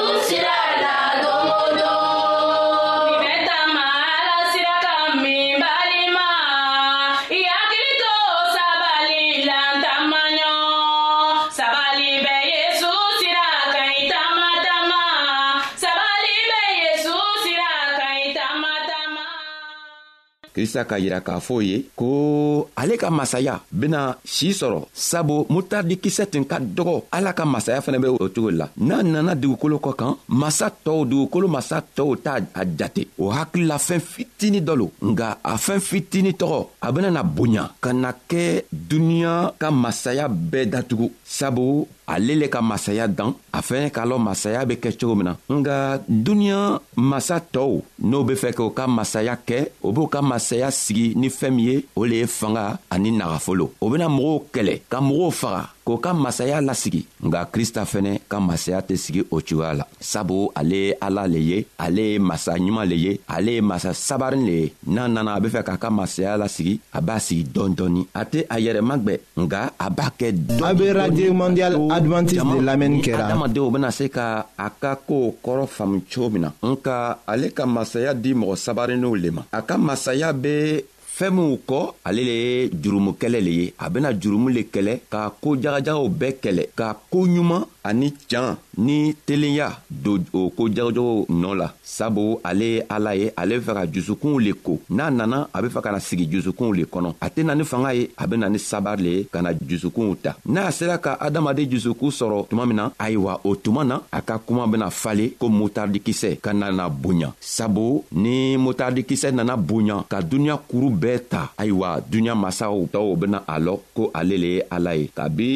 krista 20.55 20.85
k'a 20.85 20.99
yira 20.99 21.21
k'a 21.27 21.39
fɔ 21.47 21.57
ye 21.65 21.77
ko 21.99 22.69
ale 22.81 22.95
ka 23.01 23.11
masaya 23.11 23.55
bena 23.73 24.01
sii 24.25 24.53
sɔrɔ 24.61 24.79
sabu 25.09 25.37
mutardikisɛ 25.53 26.27
tun 26.33 26.45
ka 26.51 26.59
dɔgɔ 26.61 26.95
ala 27.17 27.33
ka 27.33 27.45
masaya 27.45 27.81
fɛnɛ 27.81 27.99
be 28.03 28.09
o 28.09 28.19
cogo 28.35 28.51
la 28.51 28.67
n'a 28.77 29.03
nana 29.03 29.35
dugukolo 29.35 29.79
kɔ 29.79 29.93
kan 29.97 30.13
masa 30.29 30.67
tɔɔw 30.71 31.07
dugukolo 31.11 31.47
masa 31.49 31.79
tɔɔw 31.81 32.15
t'a 32.25 32.35
a 32.61 32.63
jate 32.79 33.09
o 33.19 33.31
hakilila 33.31 33.77
fɛɛn 33.79 34.03
fitini 34.13 34.61
dɔ 34.61 34.75
lo 34.81 34.87
nga 35.11 35.39
a 35.45 35.55
fɛɛn 35.57 35.81
fitini 35.89 36.33
tɔgɔ 36.41 36.59
a 36.83 36.89
benana 36.93 37.23
bonya 37.23 37.65
ka 37.83 37.93
na 37.93 38.11
kɛ 38.29 38.65
duniɲa 38.75 39.55
ka 39.59 39.69
masaya 39.71 40.27
bɛɛ 40.29 40.65
datugu 40.73 41.07
sabu 41.25 41.87
ale 42.11 42.35
le 42.41 42.47
ka 42.51 42.59
masaya 42.61 43.07
dan 43.09 43.35
a 43.55 43.61
fɛnɛ 43.69 43.91
k'a 43.95 44.03
lɔn 44.11 44.19
masaya 44.29 44.65
be 44.67 44.75
kɛ 44.83 44.91
cogo 44.99 45.15
min 45.15 45.27
na 45.29 45.33
nga 45.59 45.77
duniɲa 46.09 46.81
masa 46.97 47.37
tɔɔw 47.55 47.79
n'o 48.09 48.25
be 48.29 48.35
fɛ 48.43 48.51
k'o 48.57 48.71
ka 48.79 48.85
masaya 48.89 49.35
kɛ 49.49 49.59
o 49.83 49.93
b'o 49.95 50.07
ka 50.11 50.21
masaya 50.23 50.69
sigi 50.73 51.07
ni 51.21 51.29
fɛɛn 51.31 51.53
min 51.55 51.65
ye 51.69 51.85
o 51.95 52.05
le 52.05 52.17
ye 52.23 52.27
fanga 52.27 52.65
ani 52.91 53.11
nagafolo 53.13 53.71
o 53.81 53.89
bena 53.91 54.07
mɔgɔw 54.09 54.39
kɛlɛ 54.53 54.75
ka 54.91 54.99
mɔgɔw 55.01 55.31
faga 55.31 55.63
k'o 55.91 55.99
ka 55.99 56.15
masaya 56.15 56.63
lasigi 56.63 57.03
nga 57.19 57.43
krista 57.53 57.83
fɛnɛ 57.83 58.23
ka 58.31 58.39
masaya 58.39 58.79
tɛ 58.79 58.95
sigi 58.95 59.23
o 59.27 59.43
cogoya 59.43 59.75
la 59.83 59.85
sabu 59.99 60.47
ale 60.55 60.79
ye 60.87 60.95
ala 61.03 61.27
le 61.27 61.41
ye 61.51 61.59
ale 61.83 62.15
ye 62.15 62.19
masa 62.23 62.55
ɲuman 62.55 62.87
le 62.87 62.95
ye 63.05 63.13
ale 63.27 63.59
ye 63.59 63.61
masa 63.61 63.91
sabarin 63.91 64.47
le 64.47 64.55
ye 64.63 64.67
n'a 64.87 65.09
nana 65.11 65.35
a 65.35 65.41
be 65.43 65.49
fɛ 65.51 65.67
k'a 65.67 65.75
ka 65.83 65.91
masaya 65.91 66.37
lasigi 66.39 66.79
a 66.95 67.01
b'a 67.01 67.19
sigi 67.19 67.43
dɔɔni 67.43 67.75
dɔɔni 67.79 68.03
a 68.15 68.23
tɛ 68.25 68.39
a 68.55 68.57
yɛrɛ 68.65 68.81
magwɛ 68.87 69.15
nga 69.43 69.73
a 69.79 69.89
b'a 69.91 70.07
kɛ 70.15 70.29
dɔa 70.31 70.71
be 70.79 70.87
radio 70.95 71.33
mondial 71.35 71.75
advantiste 71.91 72.47
de 72.55 72.61
lamɛnni 72.63 73.03
kɛra 73.03 73.27
adamadenw 73.27 73.71
bena 73.75 73.91
se 73.91 74.07
ka 74.09 74.47
a 74.59 74.71
ka 74.71 74.95
koow 74.95 75.35
kɔrɔ 75.43 75.67
faamu 75.67 76.07
cogo 76.07 76.31
min 76.31 76.43
na 76.47 76.49
nka 76.63 77.19
ale 77.27 77.51
ka 77.51 77.67
masaya 77.67 78.15
di 78.15 78.31
mɔgɔ 78.35 78.55
sabarinninw 78.57 79.17
le 79.21 79.29
ma 79.35 79.43
a 79.51 79.59
ka 79.63 79.75
masaya 79.77 80.31
be 80.33 80.85
fɛɛn 81.21 81.35
minw 81.37 81.57
kɔ 81.69 81.81
ale 82.05 82.23
le 82.25 82.35
ye 82.45 82.71
jurumukɛlɛ 82.83 83.41
le 83.47 83.51
ye 83.61 83.75
a 83.79 83.91
bena 83.91 84.09
jurumu 84.19 84.49
le 84.49 84.63
kɛlɛ 84.73 84.93
ka 85.13 85.31
koo 85.43 85.55
jagajagaw 85.63 86.09
bɛɛ 86.09 86.33
kɛlɛ 86.43 86.63
ka 86.75 86.97
koo 87.11 87.27
ɲuman 87.27 87.67
ani 87.85 88.11
can 88.29 88.57
ni 88.79 89.15
telenya 89.27 89.69
don 89.91 90.23
o 90.33 90.49
ko 90.57 90.69
jagajagaw 90.69 91.27
nɔɔ 91.29 91.55
la 91.57 91.75
sabu 91.83 92.39
ale 92.45 92.65
ye 92.75 92.83
ala 92.89 93.15
ye 93.15 93.31
ale 93.37 93.59
be 93.59 93.65
fɛ 93.67 93.73
ka 93.75 93.85
jusukunw 93.93 94.39
le 94.41 94.53
ko 94.55 94.81
n'a 94.91 95.11
nana 95.11 95.49
a 95.53 95.63
be 95.63 95.69
fɛ 95.69 95.83
ka 95.83 95.91
na 95.93 95.99
sigi 96.01 96.27
jusukunw 96.31 96.73
le 96.77 96.85
kɔnɔ 96.85 97.13
a 97.21 97.29
tena 97.31 97.55
ni 97.55 97.65
fanga 97.65 97.93
ye 97.95 98.09
a 98.17 98.27
be 98.27 98.37
na 98.37 98.49
ni 98.49 98.59
sabari 98.59 99.03
le 99.03 99.11
ye 99.17 99.25
ka 99.31 99.43
na 99.43 99.51
jusukunw 99.53 100.15
ta 100.23 100.37
n'a 100.47 100.71
sera 100.71 100.97
ka 100.99 101.19
adamaden 101.21 101.71
jusukun 101.71 102.09
sɔrɔ 102.11 102.49
tuma 102.49 102.65
min 102.67 102.77
na 102.77 102.91
ayiwa 102.99 103.41
o 103.45 103.55
tuma 103.57 103.85
na 103.85 104.01
a 104.13 104.23
ka 104.23 104.39
kuma 104.39 104.67
bena 104.67 104.91
fale 104.91 105.31
ko 105.39 105.49
motardikisɛ 105.49 106.39
ka 106.41 106.53
nana 106.55 106.89
bonya 106.89 107.33
sabu 107.41 108.05
ni 108.13 108.57
motardikisɛ 108.57 109.33
nana 109.33 109.57
bonya 109.57 110.05
ka 110.09 110.21
duniɲa 110.23 110.59
kuru 110.69 110.89
bɛɛ 110.91 111.09
yɛrɛ 111.11 111.19
ta 111.31 111.41
ayiwa 111.61 111.89
duniɲa 112.11 112.35
masaw 112.43 112.77
tɔw 112.93 113.11
bena 113.21 113.39
a 113.47 113.57
lɔn 113.67 113.79
ko 113.97 114.03
ale 114.19 114.37
le 114.43 114.49
ye 114.57 114.61
ala 114.71 114.91
ye 114.97 115.07
kabi 115.17 115.53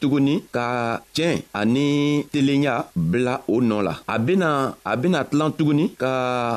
tuguni 0.00 0.34
ka 0.54 0.66
tiɲɛ 1.14 1.36
ani 1.54 1.88
telenya 2.32 2.74
bila 2.96 3.34
o 3.48 3.60
nɔɔ 3.60 3.82
la 3.86 3.94
a 4.06 4.18
bena 4.18 4.48
a 4.84 4.96
bena 4.96 5.18
tilan 5.24 5.52
tuguni 5.58 5.84
ka 6.02 6.12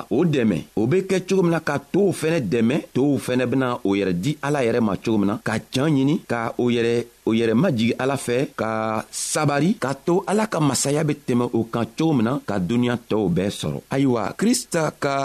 o 0.09 0.19
dɛmɛ 0.33 0.57
o 0.79 0.87
be 0.89 0.97
kɛ 1.09 1.17
cogo 1.27 1.43
min 1.43 1.51
na 1.51 1.59
ka 1.59 1.75
tow 1.93 2.11
fɛnɛ 2.19 2.37
dɛmɛ 2.51 2.75
tow 2.95 3.17
fɛnɛ 3.25 3.43
bena 3.51 3.67
o 3.87 3.89
yɛrɛ 3.99 4.13
di 4.23 4.31
ala 4.41 4.59
yɛrɛ 4.67 4.79
ma 4.81 4.93
cogo 5.03 5.17
min 5.21 5.27
na 5.29 5.37
ka 5.47 5.53
can 5.73 5.89
ɲini 5.95 6.15
ka 6.31 6.39
o 6.57 6.65
yɛrɛ 6.75 7.14
o 7.25 7.33
yɛrɛ 7.33 7.53
majigi 7.53 7.93
ala 7.99 8.17
fɛ 8.17 8.35
ka 8.55 9.03
sabari 9.11 9.75
k'a 9.81 9.93
to 10.05 10.23
ala 10.27 10.47
ka 10.47 10.59
masaya 10.59 11.03
be 11.03 11.13
tɛmɛ 11.27 11.49
o 11.53 11.63
kan 11.73 11.85
cogo 11.97 12.13
min 12.13 12.23
na 12.25 12.39
ka 12.45 12.55
duniɲa 12.59 12.97
tɔɔw 13.09 13.27
bɛɛ 13.35 13.49
sɔrɔ 13.59 13.79
ayiwa 13.91 14.23
krista 14.39 14.91
ka 15.03 15.15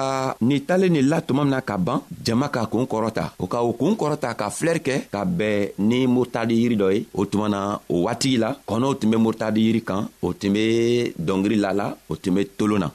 nin 0.40 0.60
talen 0.68 0.92
nin 0.92 1.08
la 1.10 1.20
tuma 1.20 1.42
min 1.44 1.50
na 1.50 1.60
ka 1.60 1.76
ban 1.76 2.00
jama 2.24 2.48
ka 2.48 2.66
kuun 2.66 2.86
kɔrɔta 2.90 3.24
o 3.38 3.46
ka 3.46 3.58
o 3.62 3.72
kuun 3.72 3.94
kɔrɔta 4.00 4.34
ka 4.36 4.48
filɛri 4.50 4.80
kɛ 4.86 4.94
ka 5.12 5.24
bɛn 5.24 5.68
ni 5.78 6.06
murutadi 6.06 6.54
yiri 6.62 6.76
dɔ 6.76 6.88
ye 6.94 7.06
o 7.14 7.24
tuma 7.26 7.48
na 7.48 7.78
o 7.88 8.02
waatigi 8.04 8.36
la 8.38 8.54
kɔnɔw 8.68 8.98
tun 9.00 9.10
be 9.10 9.16
murutadi 9.16 9.60
yiri 9.66 9.82
kan 9.84 10.08
o 10.22 10.32
tun 10.32 10.52
be 10.52 11.12
dɔngiri 11.20 11.56
la 11.64 11.70
la 11.72 11.94
o 12.08 12.16
tun 12.16 12.34
be 12.34 12.44
tolon 12.44 12.78
na 12.80 12.88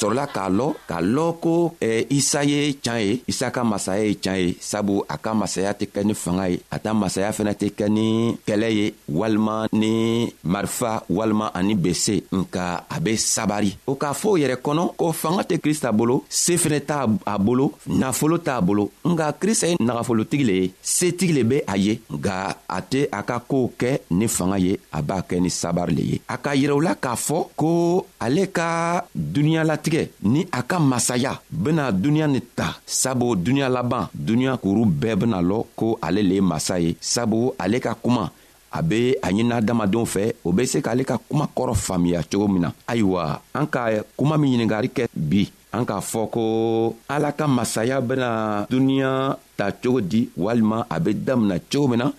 sɔrɔla 0.00 0.24
k'a 0.34 0.50
lɔ 0.58 0.66
k'a 0.88 0.98
lɔ 1.14 1.24
ko 1.42 1.74
eh, 1.80 2.04
isa 2.10 2.40
ye 2.44 2.60
tiɲɛ 2.82 3.00
ye 3.06 3.22
isa 3.30 3.50
ka 3.50 3.62
masaya 3.64 4.04
ye 4.04 4.14
tiɲɛ 4.14 4.38
ye 4.46 4.56
sabu 4.60 5.04
a 5.08 5.16
ka 5.16 5.32
masaya 5.34 5.72
tɛ 5.74 5.86
kɛ 5.94 6.00
ni 6.04 6.14
fanga 6.14 6.48
ye 6.48 6.58
a 6.70 6.78
ta 6.78 6.90
masaya 6.92 7.30
fɛnɛ 7.32 7.54
tɛ 7.54 7.68
kɛ 7.78 7.86
ni 7.88 8.36
kɛlɛ 8.46 8.68
ye 8.78 8.94
walima 9.08 9.66
ni 9.72 10.32
marifa 10.42 11.04
walima 11.08 11.46
ani 11.54 11.74
bese 11.74 12.24
nka 12.32 12.84
a 12.90 13.00
be 13.00 13.16
sabari 13.16 13.76
o 13.86 13.94
k'a 13.96 14.12
fɔ 14.12 14.28
o 14.34 14.38
yɛrɛ 14.38 14.56
kɔnɔ 14.60 14.94
ko 14.96 15.12
fanga 15.12 15.42
tɛ 15.44 15.58
krista 15.60 15.92
bolo 15.92 16.24
se 16.28 16.52
fɛnɛ 16.56 16.80
t'a 16.86 17.06
a 17.26 17.38
bolo 17.38 17.72
nafolo 17.86 18.38
t'a 18.38 18.60
bolo 18.60 18.90
nga 19.04 19.32
krista 19.32 19.68
ye 19.68 19.76
nagafolotigi 19.80 20.44
le 20.44 20.52
ye 20.60 20.72
setigi 20.82 21.32
le 21.32 21.44
be 21.44 21.62
a 21.66 21.76
ye 21.78 22.00
nga 22.10 22.56
a 22.68 22.80
tɛ 22.82 23.08
a 23.12 23.22
ka 23.22 23.38
koow 23.40 23.70
kɛ 23.80 23.98
ni 24.10 24.26
fanga 24.28 24.58
ye 24.58 24.76
a 24.92 25.00
b'a 25.02 25.22
kɛ 25.28 25.40
ni 25.40 25.48
sabari 25.50 25.94
le 25.94 26.02
ye 26.02 26.20
a 26.28 26.36
ka 26.38 26.50
yirɛula 26.54 26.94
k'a 26.96 27.14
fɔ 27.14 27.38
ko 27.56 28.06
ale 28.20 28.50
ka 28.52 29.04
duniyala 29.16 29.78
latigɛ 29.84 30.08
ni 30.22 30.46
a 30.52 30.62
ka 30.62 30.78
masaya 30.78 31.32
bena 31.50 31.84
duniɲa 31.92 32.26
nin 32.28 32.42
ta 32.56 32.68
sabu 32.86 33.34
duniɲa 33.44 33.68
laban 33.68 34.08
duniɲa 34.26 34.56
kuru 34.62 34.84
bɛɛ 35.00 35.14
bena 35.20 35.38
lɔ 35.42 35.64
ko 35.76 35.98
ale 36.00 36.22
le 36.22 36.34
ye 36.34 36.40
masa 36.40 36.78
ye 36.80 36.96
sabu 37.00 37.52
ale 37.58 37.78
ka 37.80 37.94
kuma 37.94 38.30
a 38.76 38.82
be 38.82 39.14
a 39.22 39.28
ɲinina 39.30 39.56
adamadenw 39.60 40.04
fɛ 40.06 40.32
o 40.44 40.52
be 40.52 40.66
se 40.66 40.80
k'ale 40.80 41.04
ka 41.04 41.18
kuma 41.28 41.46
kɔrɔ 41.56 41.74
faamiya 41.76 42.22
cogo 42.30 42.48
min 42.48 42.62
na 42.62 42.72
ayiwa 42.86 43.40
an 43.54 43.66
ka 43.66 43.86
kuma 44.16 44.36
min 44.38 44.52
ɲiningari 44.52 44.88
kɛ 44.90 45.08
bi 45.14 45.46
an 45.72 45.84
k'a 45.86 46.00
fɔ 46.00 46.28
ko 46.30 46.96
ala 47.08 47.32
ka 47.32 47.46
masaya 47.46 48.00
bena 48.00 48.66
duniɲa 48.70 49.36
ta 49.56 49.70
cogo 49.72 50.00
di 50.00 50.28
walima 50.38 50.86
a 50.90 50.98
be 51.00 51.12
damina 51.14 51.58
cogo 51.72 51.88
min 51.88 51.98
na 51.98 52.10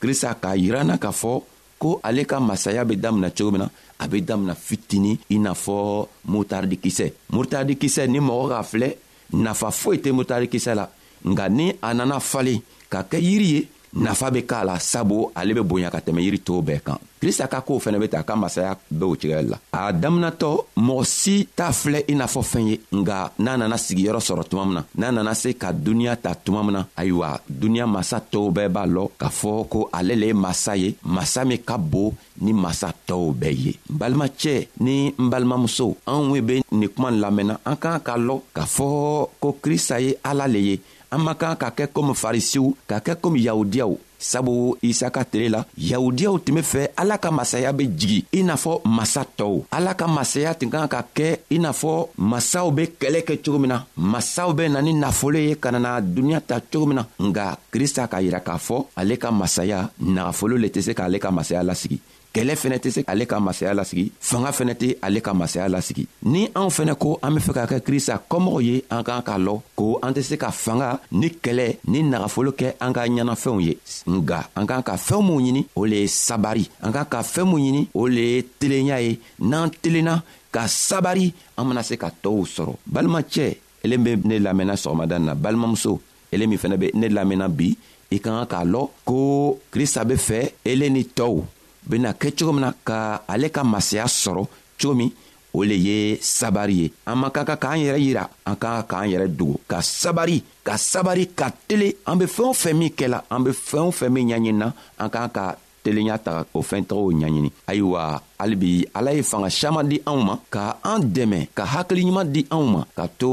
krista 0.00 0.34
k'a 0.34 0.54
yiranna 0.56 0.98
k'a 0.98 1.10
fɔ 1.10 1.32
ko 1.78 2.00
ale 2.02 2.24
ka 2.24 2.40
masaya 2.40 2.84
be 2.84 2.94
damina 2.96 3.30
cogo 3.30 3.50
min 3.52 3.60
na 3.62 3.68
a 3.98 4.08
be 4.08 4.20
damina 4.24 4.54
fitini 4.54 5.16
i 5.30 5.38
n'a 5.38 5.52
fɔ 5.54 6.06
murtarikisɛ 6.28 7.12
murtarikisɛ 7.32 8.06
ni 8.06 8.18
mɔgɔ 8.20 8.48
k'a 8.48 8.62
filɛ 8.62 8.88
nafa 9.32 9.70
foyi 9.70 9.98
tɛ 9.98 10.12
murtarikisɛ 10.12 10.74
la 10.74 10.88
nka 11.24 11.48
ni 11.48 11.72
a 11.82 11.94
nana 11.94 12.20
falen 12.20 12.60
ka 12.88 13.02
kɛ 13.10 13.18
yiri 13.20 13.46
ye 13.54 13.68
nafa 13.94 14.30
be 14.30 14.42
k'a 14.46 14.64
la 14.64 14.78
sabu 14.78 15.28
ale 15.34 15.52
be 15.54 15.60
bonya 15.62 15.90
ka 15.90 15.98
tɛmɛ 15.98 16.20
yiri 16.22 16.38
tɔɔw 16.38 16.62
bɛɛ 16.62 16.80
kan 16.84 16.98
krista 17.20 17.48
ka 17.48 17.60
koow 17.62 17.78
fɛnɛ 17.78 17.98
be 18.00 18.08
ta 18.08 18.20
a 18.20 18.22
ka 18.22 18.36
masaya 18.36 18.76
be 18.90 19.04
o 19.04 19.14
cɛgɛli 19.16 19.48
la 19.50 19.58
a 19.72 19.92
daminatɔ 19.92 20.64
mɔgɔ 20.76 21.04
si 21.04 21.48
t'a 21.56 21.72
filɛ 21.72 22.04
i 22.08 22.14
n'a 22.14 22.26
fɔ 22.26 22.42
fɛn 22.42 22.68
ye 22.70 22.80
nga 22.92 23.32
n'a 23.38 23.56
nana 23.56 23.74
sigiyɔrɔ 23.76 24.20
sɔrɔ 24.20 24.44
tuma 24.48 24.64
min 24.66 24.74
na 24.74 24.84
n'a 25.08 25.12
nana 25.12 25.34
se 25.34 25.54
ka 25.54 25.72
duniɲa 25.72 26.16
ta 26.22 26.34
tuma 26.34 26.62
min 26.62 26.72
na 26.74 26.84
ayiwa 26.96 27.40
duniɲa 27.50 27.86
masa 27.88 28.20
tɔw 28.20 28.52
bɛɛ 28.52 28.68
b'a 28.68 28.86
lɔ 28.86 29.10
k'a 29.18 29.28
fɔ 29.28 29.68
ko 29.68 29.88
ale 29.92 30.14
le 30.14 30.26
ye 30.26 30.34
masa 30.34 30.76
ye 30.78 30.94
masa 31.04 31.44
min 31.44 31.58
ka 31.58 31.76
bon 31.78 32.12
ni 32.40 32.52
masa 32.52 32.88
tɔɔw 33.06 33.32
bɛɛ 33.40 33.52
ye 33.64 33.72
n 33.92 33.96
balimacɛ 33.98 34.54
ni 34.80 35.12
n 35.20 35.28
balimamuso 35.30 35.96
anw 36.06 36.30
we 36.32 36.40
be 36.40 36.62
nin 36.72 36.88
kuma 36.88 37.10
lamɛnna 37.10 37.58
an 37.64 37.76
k'an 37.76 38.00
ka 38.00 38.16
lɔn 38.16 38.40
k'a 38.54 38.64
fɔ 38.66 39.28
ko 39.40 39.56
krista 39.62 40.00
ye 40.00 40.14
ala 40.24 40.46
le 40.48 40.58
ye 40.58 40.80
an 41.10 41.18
man 41.22 41.34
kan 41.36 41.56
ka 41.56 41.70
kɛ 41.70 41.86
komi 41.92 42.14
farisiw 42.14 42.74
ka 42.86 42.98
kɛ 43.00 43.14
komi 43.20 43.40
yahudiyaw 43.46 43.96
sabu 44.18 44.74
isa 44.82 45.10
ka 45.10 45.22
tile 45.24 45.48
la 45.48 45.64
yahudiyaw 45.78 46.38
tun 46.44 46.54
be 46.56 46.60
fɛ 46.60 46.88
ala 46.96 47.16
ka 47.18 47.30
masaya 47.30 47.72
be 47.72 47.84
jigi 47.88 48.24
i 48.32 48.42
n'a 48.42 48.54
fɔ 48.56 48.80
masa 48.84 49.22
tɔw 49.24 49.64
ala 49.70 49.94
ka 49.94 50.06
masaya 50.08 50.54
tun 50.54 50.68
kan 50.70 50.88
ka 50.88 51.02
kɛ 51.14 51.38
i 51.50 51.58
n'a 51.58 51.70
fɔ 51.72 52.08
masaw 52.18 52.70
be 52.74 52.86
kɛlɛ 53.00 53.24
kɛ 53.24 53.40
cogo 53.44 53.58
min 53.58 53.68
na 53.70 53.84
masaw 53.96 54.52
be 54.54 54.68
na 54.68 54.80
ni 54.82 54.92
nafolo 54.92 55.38
ye 55.38 55.54
ka 55.54 55.70
nana 55.70 56.00
duniɲa 56.02 56.40
ta 56.46 56.60
cogo 56.60 56.86
min 56.86 56.96
na 56.96 57.06
nga 57.22 57.56
krista 57.72 58.08
k'a 58.08 58.20
yira 58.20 58.40
k'a 58.42 58.56
fɔ 58.58 58.84
ale 58.96 59.16
ka 59.16 59.30
masaya 59.30 59.88
nagafolo 60.00 60.56
le 60.60 60.68
tɛ 60.68 60.80
se 60.82 60.92
k'ale 60.92 61.18
ka 61.18 61.30
masaya 61.30 61.62
lasigi 61.62 62.00
kɛlɛ 62.36 62.54
fɛnɛ 62.60 62.76
tɛ 62.82 62.90
se 62.94 63.00
ale 63.12 63.24
ka 63.30 63.36
masaya 63.40 63.72
lasigi 63.78 64.04
fanga 64.28 64.50
fɛnɛ 64.56 64.74
tɛ 64.80 64.88
ale 65.06 65.20
ka 65.26 65.32
masaya 65.40 65.68
lasigi 65.74 66.04
ni 66.32 66.40
anw 66.58 66.68
fɛnɛ 66.76 66.94
ko 67.02 67.08
an 67.24 67.32
be 67.34 67.40
fɛ 67.46 67.52
ka 67.56 67.62
kɛ 67.70 67.78
krista 67.86 68.14
kɔmɔgɔw 68.30 68.60
ye 68.68 68.82
an 68.94 69.02
k'an 69.06 69.22
k'a 69.28 69.38
lɔn 69.46 69.60
ko 69.78 69.84
an 70.04 70.12
tɛ 70.16 70.22
se 70.28 70.36
ka 70.42 70.48
fanga 70.64 70.88
ni 71.12 71.28
kɛlɛ 71.44 71.66
ni 71.88 71.98
nagafolo 72.04 72.50
kɛ 72.60 72.66
an 72.84 72.92
ka 72.92 73.06
ɲɛnafɛnw 73.08 73.60
ye 73.66 73.72
nga 74.14 74.38
an 74.58 74.66
k'an 74.68 74.84
ka 74.88 74.94
fɛɛn 75.06 75.22
minw 75.26 75.40
ɲini 75.46 75.62
o 75.80 75.84
le 75.86 75.96
ye 76.02 76.08
sabari 76.26 76.64
an 76.84 76.92
k'an 76.92 77.08
ka 77.12 77.20
fɛɛn 77.24 77.46
minw 77.50 77.58
ɲini 77.64 77.82
o 77.94 78.06
le 78.06 78.22
ye 78.34 78.38
telenya 78.60 78.96
ye 79.00 79.18
n'an 79.40 79.70
telenna 79.82 80.22
ka 80.52 80.66
sabari 80.68 81.32
an 81.56 81.64
bena 81.72 81.82
se 81.82 81.96
ka 81.96 82.08
tɔɔw 82.22 82.44
sɔrɔ 82.54 82.72
balimacɛ 82.84 83.48
ele 83.84 83.96
be 83.96 84.10
ne 84.28 84.36
lamɛnna 84.44 84.74
sɔgɔmada 84.82 85.16
na 85.24 85.32
balimamuso 85.34 85.98
ele 86.30 86.44
min 86.46 86.58
fɛnɛ 86.58 86.76
be 86.78 86.86
ne 86.92 87.06
lamɛnna 87.08 87.48
bi 87.56 87.72
i 88.12 88.20
ka 88.20 88.28
kan 88.30 88.44
k'a 88.52 88.64
lɔn 88.72 88.90
ko 89.08 89.58
krista 89.72 90.04
be 90.04 90.14
fɛ 90.16 90.40
ele 90.66 90.88
ni 90.90 91.04
tɔɔw 91.04 91.55
bena 91.88 92.10
kɛ 92.20 92.28
cogo 92.36 92.52
min 92.52 92.64
na 92.66 92.70
ka 92.88 92.98
ale 93.32 93.46
ka 93.56 93.62
masaya 93.72 94.04
sɔrɔ 94.22 94.42
cogo 94.80 94.94
min 95.00 95.10
o 95.58 95.60
le 95.70 95.76
ye 95.88 95.96
sabari 96.38 96.74
ye 96.82 96.86
an 97.10 97.16
man 97.20 97.30
ka 97.34 97.40
kan 97.48 97.58
k'an 97.62 97.78
yɛrɛ 97.84 97.98
yira 98.06 98.24
an 98.48 98.56
ka 98.62 98.68
kan 98.82 98.86
k'an 98.90 99.06
yɛrɛ 99.12 99.26
dogo 99.38 99.56
ka 99.70 99.78
sabari 99.82 100.36
ka 100.66 100.74
sabari 100.90 101.24
ka 101.38 101.46
tele 101.68 101.88
an 102.10 102.16
be 102.20 102.26
fɛɛn 102.34 102.50
o 102.52 102.54
fɛn 102.62 102.74
min 102.80 102.92
kɛla 103.00 103.18
an 103.34 103.40
be 103.44 103.50
fɛɛn 103.68 103.86
o 103.88 103.90
fɛn 103.98 104.10
min 104.14 104.26
ɲaɲinina 104.30 104.68
an 105.02 105.08
k'an 105.14 105.30
ka 105.36 105.44
telen 105.86 106.10
y'a 106.10 106.18
ta 106.18 106.32
o 106.52 106.60
fɛn 106.68 106.82
tɔgɔw 106.88 107.12
ɲaɲini 107.20 107.50
ayiwa 107.70 108.00
halibi 108.40 108.84
ala 108.98 109.10
ye 109.16 109.22
fanga 109.30 109.50
saman 109.58 109.88
di 109.92 110.00
anw 110.10 110.18
ma 110.28 110.34
ka 110.54 110.62
an 110.90 110.98
dɛmɛ 111.16 111.38
ka 111.54 111.64
hakiliɲuman 111.74 112.26
di 112.34 112.42
anw 112.56 112.66
ma 112.74 112.80
ka 112.98 113.06
to 113.20 113.30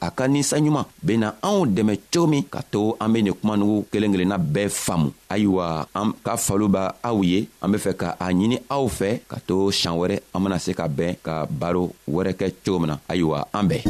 a 0.00 0.08
ka 0.16 0.24
ninsanɲuman 0.32 0.86
bena 1.06 1.28
anw 1.48 1.60
dɛmɛ 1.76 1.94
cogo 2.12 2.26
min 2.32 2.44
ka 2.54 2.62
to 2.72 2.96
an 3.02 3.12
be 3.12 3.22
nin 3.22 3.34
kumanugu 3.38 3.84
kelen 3.92 4.12
kelenna 4.14 4.38
bɛɛ 4.54 4.68
faamu 4.84 5.08
ayiwa 5.28 5.66
an 6.00 6.08
ka 6.24 6.32
falo 6.44 6.68
b' 6.72 6.88
aw 7.08 7.18
ye 7.22 7.48
an 7.62 7.68
be 7.72 7.78
fɛ 7.84 7.92
ka 8.00 8.08
a 8.24 8.26
ɲini 8.32 8.56
aw 8.76 8.84
fɛ 8.88 9.10
ka 9.30 9.36
to 9.46 9.70
sian 9.70 9.94
wɛrɛ 10.00 10.16
an 10.34 10.40
bena 10.42 10.58
se 10.64 10.72
ka 10.72 10.88
bɛn 10.88 11.12
ka 11.26 11.34
baro 11.60 11.84
wɛrɛ 12.08 12.32
kɛ 12.40 12.46
cogo 12.64 12.78
min 12.80 12.88
na 12.94 12.96
ayiwa 13.12 13.44
an 13.52 13.68
bɛɛ 13.68 13.84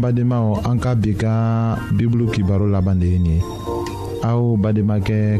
Bademao 0.00 0.56
Anka 0.64 0.94
Bika 0.96 1.76
biblu 1.92 2.30
kibaro 2.32 2.64
laban 2.66 2.98
de 3.00 3.06
ye 3.06 3.18
nin 3.18 3.42
ye 3.42 3.42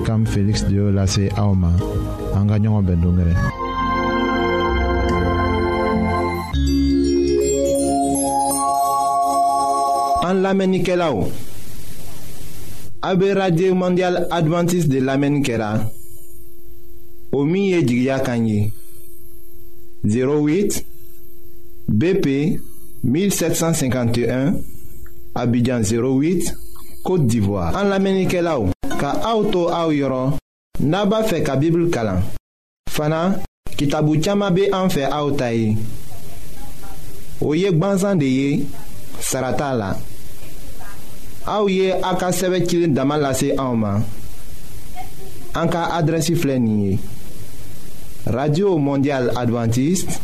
kam 0.04 0.24
felix 0.26 0.62
de 0.68 0.74
y'o 0.74 0.90
lase 0.92 1.20
aoma 1.36 1.68
ma 1.72 1.78
an 2.36 2.46
ka 10.84 11.12
radio 13.34 13.74
mondial 13.74 14.26
Adventist 14.30 14.88
de 14.88 15.00
lamenkera 15.00 15.90
omi 17.32 17.74
o 17.74 17.76
08 20.46 20.84
BP 21.88 22.58
1751 23.04 24.54
Abidjan 25.34 25.80
08 25.80 26.52
Kote 27.04 27.26
d'Ivoire 27.26 27.74
An 27.76 27.88
la 27.88 27.98
menike 27.98 28.42
la 28.44 28.58
ou 28.60 28.68
Ka 29.00 29.14
auto 29.24 29.68
a 29.72 29.86
ou 29.88 29.94
yoron 29.94 30.34
Naba 30.84 31.22
fe 31.28 31.40
ka 31.44 31.56
bibil 31.60 31.88
kalan 31.92 32.20
Fana 32.90 33.40
kitabu 33.78 34.18
tchama 34.20 34.50
be 34.52 34.68
an 34.74 34.90
fe 34.92 35.06
a 35.08 35.22
ou 35.24 35.32
tayi 35.32 35.74
Ou 37.40 37.54
yek 37.56 37.78
ban 37.80 37.96
zande 38.00 38.28
ye 38.28 38.66
Sarata 39.20 39.72
la 39.80 39.94
A 41.48 41.60
ou 41.62 41.72
ye 41.72 41.88
a 41.94 42.12
ka 42.20 42.28
seve 42.36 42.62
kilin 42.68 42.92
damal 42.96 43.24
la 43.24 43.32
se 43.36 43.54
a 43.56 43.64
ou 43.72 43.80
man 43.80 44.04
An 45.56 45.72
ka 45.72 45.88
adresi 45.96 46.36
flenye 46.36 46.98
Radio 48.28 48.76
Mondial 48.78 49.32
Adventist 49.40 50.18